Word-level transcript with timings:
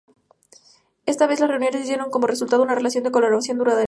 Esta 1.05 1.27
vez 1.27 1.39
las 1.39 1.47
reuniones 1.51 1.85
dieron 1.85 2.09
como 2.09 2.25
resultado 2.25 2.63
una 2.63 2.73
relación 2.73 3.03
de 3.03 3.11
colaboración 3.11 3.59
duradera. 3.59 3.79